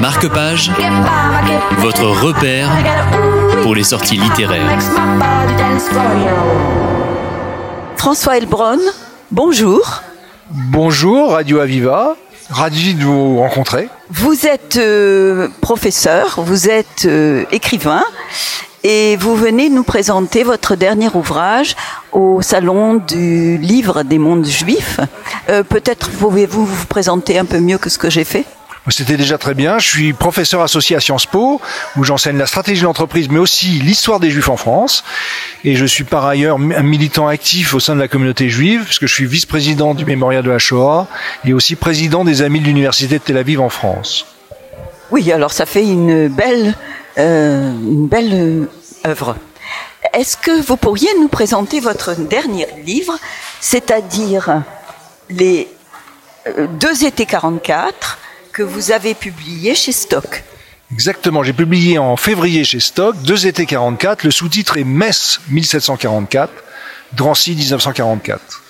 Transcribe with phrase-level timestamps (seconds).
[0.00, 0.70] Marque-page,
[1.78, 2.70] votre repère
[3.62, 4.78] pour les sorties littéraires.
[7.96, 8.78] François Elbron,
[9.30, 10.02] bonjour.
[10.50, 12.16] Bonjour Radio Aviva,
[12.50, 13.88] ravi de vous rencontrer.
[14.10, 18.04] Vous êtes euh, professeur, vous êtes euh, écrivain
[18.84, 21.76] et vous venez nous présenter votre dernier ouvrage
[22.12, 25.00] au Salon du Livre des Mondes Juifs.
[25.48, 28.44] Euh, Peut-être pouvez-vous vous présenter un peu mieux que ce que j'ai fait?
[28.88, 29.78] C'était déjà très bien.
[29.78, 31.60] Je suis professeur associé à Sciences Po,
[31.96, 35.04] où j'enseigne la stratégie de l'entreprise, mais aussi l'histoire des Juifs en France.
[35.64, 39.06] Et je suis par ailleurs un militant actif au sein de la communauté juive, puisque
[39.06, 41.06] je suis vice-président du Mémorial de la Shoah
[41.44, 44.26] et aussi président des Amis de l'Université de Tel Aviv en France.
[45.12, 46.74] Oui, alors ça fait une belle,
[47.18, 48.66] euh, une belle euh,
[49.06, 49.36] œuvre.
[50.12, 53.16] Est-ce que vous pourriez nous présenter votre dernier livre,
[53.60, 54.62] c'est-à-dire
[55.30, 55.68] les
[56.48, 58.18] euh, deux étés 44
[58.52, 60.44] que vous avez publié chez Stock
[60.92, 66.52] Exactement, j'ai publié en février chez Stock, deux étés 44, le sous-titre est Metz 1744,
[67.14, 68.62] Drancy 1944.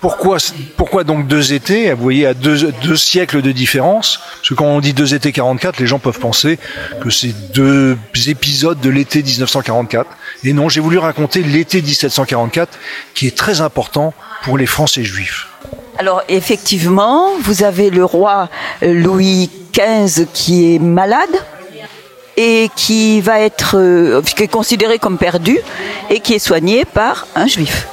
[0.00, 0.38] Pourquoi,
[0.76, 1.92] pourquoi donc deux étés?
[1.92, 4.18] Vous voyez, à deux, deux siècles de différence.
[4.36, 6.58] Parce que quand on dit deux étés 44, les gens peuvent penser
[7.02, 10.10] que c'est deux épisodes de l'été 1944.
[10.44, 12.78] Et non, j'ai voulu raconter l'été 1744,
[13.14, 15.46] qui est très important pour les Français juifs.
[15.98, 18.48] Alors effectivement, vous avez le roi
[18.82, 21.28] Louis XV qui est malade
[22.36, 25.58] et qui va être euh, qui est considéré comme perdu
[26.08, 27.86] et qui est soigné par un juif.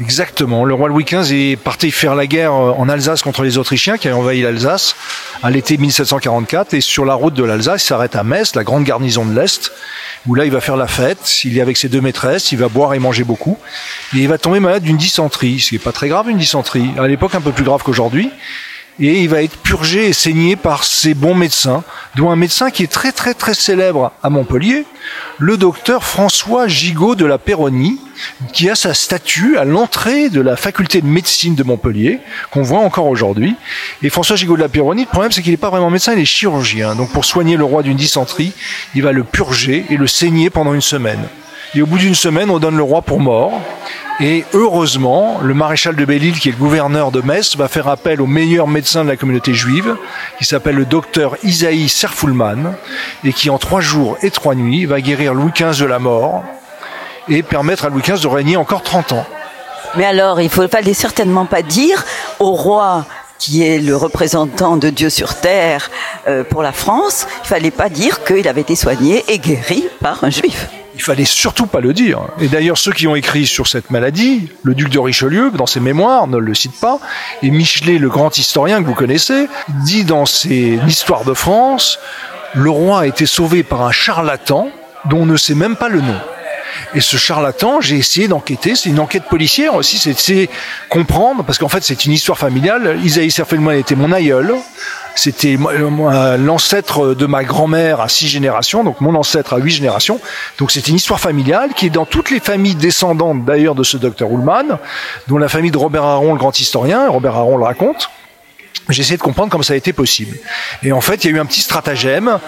[0.00, 0.64] Exactement.
[0.64, 3.96] Le roi Louis XV est parti faire la guerre euh, en Alsace contre les Autrichiens
[3.96, 4.96] qui avaient envahi l'Alsace
[5.42, 8.82] à l'été 1744 et sur la route de l'Alsace, il s'arrête à Metz, la grande
[8.82, 9.72] garnison de l'Est,
[10.26, 12.68] où là il va faire la fête, il est avec ses deux maîtresses, il va
[12.68, 13.56] boire et manger beaucoup
[14.14, 16.90] et il va tomber malade d'une dysenterie, ce qui est pas très grave une dysenterie,
[16.98, 18.30] à l'époque un peu plus grave qu'aujourd'hui.
[19.00, 21.82] Et il va être purgé et saigné par ses bons médecins,
[22.14, 24.84] dont un médecin qui est très très très célèbre à Montpellier,
[25.38, 27.98] le docteur François Gigot de la Péronie,
[28.52, 32.20] qui a sa statue à l'entrée de la faculté de médecine de Montpellier,
[32.52, 33.56] qu'on voit encore aujourd'hui.
[34.02, 36.20] Et François Gigot de la Péronie, le problème c'est qu'il n'est pas vraiment médecin, il
[36.20, 36.94] est chirurgien.
[36.94, 38.52] Donc pour soigner le roi d'une dysenterie,
[38.94, 41.24] il va le purger et le saigner pendant une semaine.
[41.74, 43.60] Et au bout d'une semaine, on donne le roi pour mort.
[44.20, 48.20] Et heureusement, le maréchal de Belle-Île, qui est le gouverneur de Metz, va faire appel
[48.20, 49.96] au meilleur médecin de la communauté juive,
[50.38, 52.74] qui s'appelle le docteur Isaïe Serfoulman,
[53.24, 56.44] et qui en trois jours et trois nuits va guérir Louis XV de la mort
[57.28, 59.26] et permettre à Louis XV de régner encore 30 ans.
[59.96, 62.04] Mais alors, il ne fallait certainement pas dire
[62.38, 63.06] au roi
[63.38, 65.90] qui est le représentant de Dieu sur terre
[66.28, 70.22] euh, pour la France, il fallait pas dire qu'il avait été soigné et guéri par
[70.22, 70.68] un juif.
[70.94, 72.20] Il fallait surtout pas le dire.
[72.40, 75.80] Et d'ailleurs, ceux qui ont écrit sur cette maladie, le duc de Richelieu, dans ses
[75.80, 77.00] mémoires, ne le cite pas,
[77.42, 79.48] et Michelet, le grand historien que vous connaissez,
[79.84, 81.98] dit dans ses Histoires de France,
[82.54, 84.68] le roi a été sauvé par un charlatan
[85.06, 86.20] dont on ne sait même pas le nom.
[86.94, 88.76] Et ce charlatan, j'ai essayé d'enquêter.
[88.76, 89.98] C'est une enquête policière aussi.
[89.98, 90.48] C'est
[90.88, 92.98] comprendre, parce qu'en fait, c'est une histoire familiale.
[93.02, 94.54] Isaïe Serfelman était mon aïeul.
[95.14, 95.56] C'était
[96.38, 100.20] l'ancêtre de ma grand-mère à six générations, donc mon ancêtre à huit générations.
[100.58, 103.96] Donc c'est une histoire familiale qui est dans toutes les familles descendantes d'ailleurs de ce
[103.96, 104.78] docteur Ullmann,
[105.28, 107.08] dont la famille de Robert Aron, le grand historien.
[107.08, 108.10] Robert Aron le raconte.
[108.90, 110.36] J'ai essayé de comprendre comment ça a été possible.
[110.82, 112.38] Et en fait, il y a eu un petit stratagème.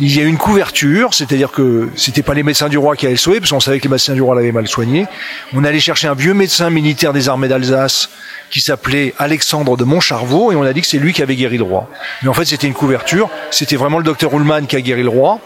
[0.00, 3.06] Il y a eu une couverture, c'est-à-dire que c'était pas les médecins du roi qui
[3.06, 5.06] allaient le sauver, parce qu'on savait que les médecins du roi l'avaient mal soigné.
[5.54, 8.10] On allait chercher un vieux médecin militaire des armées d'Alsace
[8.50, 11.56] qui s'appelait Alexandre de Montcharvaux, et on a dit que c'est lui qui avait guéri
[11.56, 11.88] le roi.
[12.22, 13.30] Mais en fait, c'était une couverture.
[13.52, 15.38] C'était vraiment le docteur Ullmann qui a guéri le roi.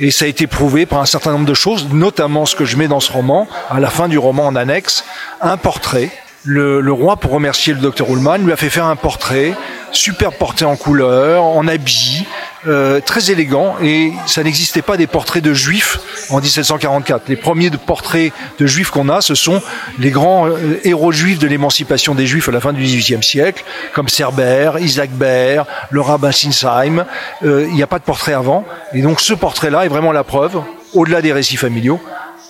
[0.00, 2.76] Et ça a été prouvé par un certain nombre de choses, notamment ce que je
[2.76, 5.04] mets dans ce roman, à la fin du roman en annexe,
[5.40, 6.10] un portrait
[6.46, 9.52] le, le, roi, pour remercier le docteur Ullmann, lui a fait faire un portrait,
[9.92, 12.24] super portrait en couleur, en habit,
[12.66, 15.98] euh, très élégant, et ça n'existait pas des portraits de juifs
[16.30, 17.28] en 1744.
[17.28, 19.62] Les premiers portraits de juifs qu'on a, ce sont
[19.98, 23.64] les grands euh, héros juifs de l'émancipation des juifs à la fin du XVIIIe siècle,
[23.94, 27.04] comme Cerbère, Isaac Baer, le rabbin Sinsheim.
[27.44, 30.24] Euh, il n'y a pas de portrait avant, et donc ce portrait-là est vraiment la
[30.24, 30.60] preuve,
[30.92, 32.00] au-delà des récits familiaux,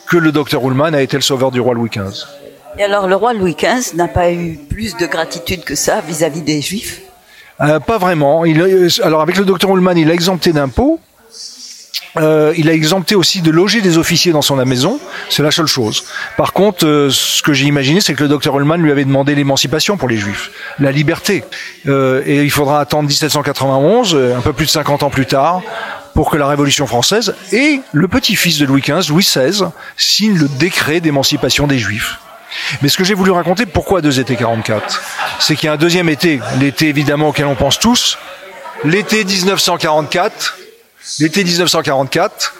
[0.09, 2.27] que le docteur Ullmann a été le sauveur du roi Louis XV.
[2.79, 6.41] Et alors, le roi Louis XV n'a pas eu plus de gratitude que ça vis-à-vis
[6.41, 7.01] -vis des Juifs?
[7.61, 8.45] Euh, Pas vraiment.
[8.45, 8.63] Il,
[9.03, 11.01] alors, avec le docteur Ullmann, il a exempté d'impôts.
[12.19, 14.99] Euh, il a exempté aussi de loger des officiers dans son maison,
[15.29, 16.05] c'est la seule chose.
[16.37, 19.35] Par contre, euh, ce que j'ai imaginé, c'est que le docteur Ullmann lui avait demandé
[19.35, 21.45] l'émancipation pour les Juifs, la liberté.
[21.87, 25.63] Euh, et il faudra attendre 1791, un peu plus de 50 ans plus tard,
[26.15, 29.65] pour que la Révolution française et le petit-fils de Louis XV, Louis XVI,
[29.99, 32.19] signent le décret d'émancipation des Juifs.
[32.83, 35.03] Mais ce que j'ai voulu raconter, pourquoi deux étés 44
[35.39, 38.19] C'est qu'il y a un deuxième été, l'été évidemment auquel on pense tous,
[38.85, 40.59] l'été 1944,
[41.21, 42.55] l'été 1944,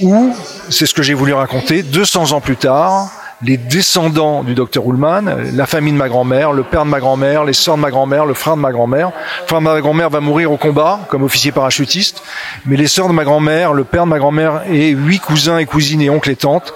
[0.00, 0.34] où,
[0.68, 3.10] c'est ce que j'ai voulu raconter, 200 ans plus tard,
[3.44, 7.44] les descendants du docteur Ullmann, la famille de ma grand-mère, le père de ma grand-mère,
[7.44, 9.08] les sœurs de ma grand-mère, le frère de ma grand-mère.
[9.08, 12.22] Le frère de ma grand-mère va mourir au combat comme officier parachutiste,
[12.66, 15.66] mais les sœurs de ma grand-mère, le père de ma grand-mère et huit cousins et
[15.66, 16.72] cousines et oncles et tantes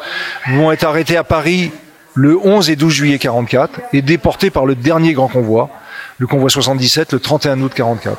[0.48, 1.70] vont être arrêtés à Paris
[2.16, 5.70] le 11 et 12 juillet 44 et déportés par le dernier grand convoi,
[6.18, 8.18] le convoi 77, le 31 août 44.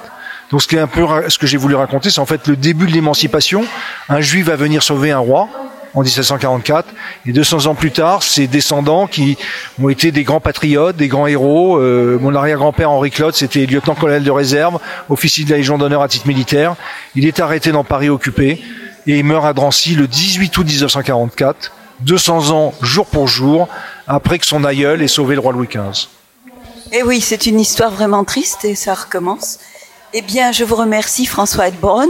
[0.52, 2.56] Donc ce qui est un peu ce que j'ai voulu raconter, c'est en fait le
[2.56, 3.66] début de l'émancipation.
[4.08, 5.50] Un juif va venir sauver un roi,
[5.94, 6.88] en 1744.
[7.26, 9.38] Et 200 ans plus tard, ses descendants qui
[9.82, 11.78] ont été des grands patriotes, des grands héros.
[11.78, 14.80] Euh, mon arrière-grand-père Henri Claude, c'était lieutenant-colonel de réserve,
[15.10, 16.76] officier de la Légion d'honneur à titre militaire.
[17.16, 18.62] Il est arrêté dans Paris occupé
[19.08, 21.72] et il meurt à Drancy le 18 août 1944,
[22.02, 23.68] 200 ans jour pour jour,
[24.08, 26.08] après que son aïeul ait sauvé le roi Louis XV.
[26.94, 29.60] Eh oui, c'est une histoire vraiment triste et ça recommence.
[30.14, 32.10] Eh bien, je vous remercie François Edbronn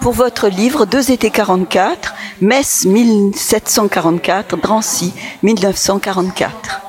[0.00, 5.12] pour votre livre Deux étés 44, Metz 1744, Drancy
[5.42, 6.80] 1944.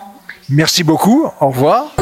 [0.50, 1.95] Merci beaucoup, au revoir.